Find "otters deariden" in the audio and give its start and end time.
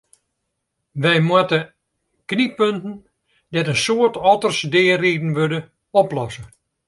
4.31-5.35